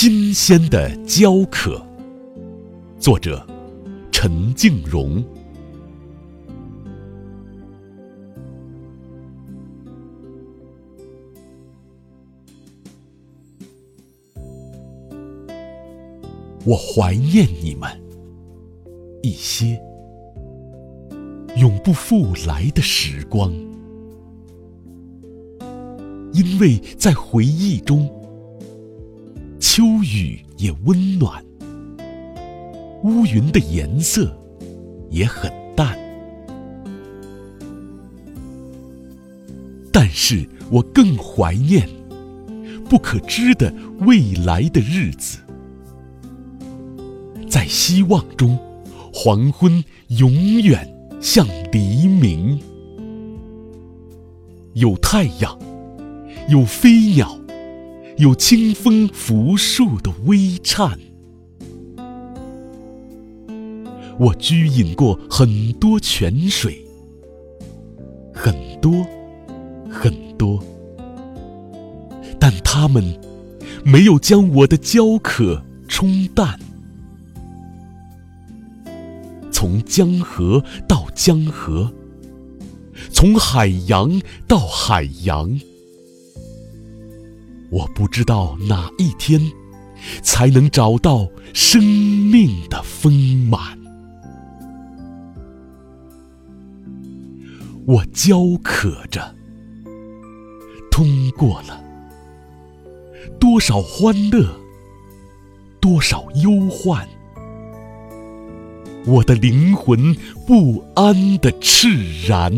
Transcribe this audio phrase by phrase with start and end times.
[0.00, 1.84] 新鲜的焦渴。
[3.00, 3.44] 作者：
[4.12, 5.24] 陈静荣。
[16.64, 17.90] 我怀念你们，
[19.20, 19.76] 一些
[21.56, 23.52] 永不复来的时光，
[26.32, 28.08] 因为在回忆中，
[29.78, 31.40] 秋雨也温暖，
[33.04, 34.36] 乌云的颜色
[35.08, 35.96] 也很淡，
[39.92, 41.88] 但是我更怀念
[42.88, 45.38] 不可知的未来的日子。
[47.48, 48.58] 在希望中，
[49.14, 52.58] 黄昏永远像黎明。
[54.74, 55.56] 有太阳，
[56.48, 57.38] 有飞鸟，
[58.18, 60.98] 有清风拂树的微颤。
[64.18, 66.84] 我居饮过很多泉水，
[68.34, 69.06] 很多，
[69.88, 70.60] 很多，
[72.40, 73.04] 但它们
[73.84, 76.58] 没有将我的焦渴冲淡。
[79.52, 81.92] 从江河到江河，
[83.12, 85.60] 从海洋到海洋，
[87.70, 89.40] 我不知道哪一天
[90.22, 93.12] 才能找到生命的丰
[93.50, 93.78] 满。
[97.86, 99.34] 我焦渴着，
[100.90, 101.82] 通过了
[103.38, 104.46] 多少欢乐，
[105.80, 107.06] 多少忧患。
[109.06, 110.14] 我的灵魂
[110.46, 112.52] 不安的炽然，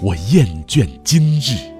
[0.00, 1.73] 我厌倦今日，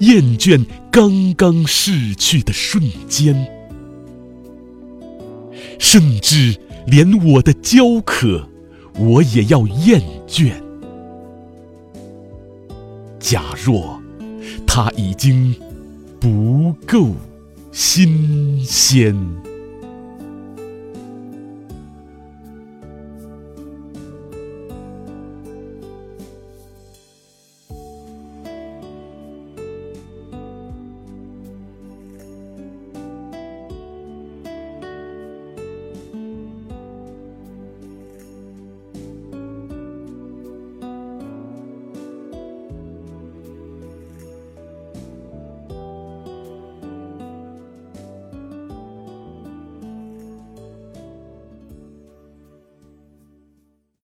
[0.00, 3.46] 厌倦刚刚逝去的瞬间，
[5.78, 6.56] 甚至
[6.86, 8.48] 连我的焦渴，
[8.94, 10.52] 我也要厌倦。
[13.18, 14.00] 假若
[14.66, 15.54] 它已经
[16.18, 17.14] 不够
[17.70, 19.16] 新鲜。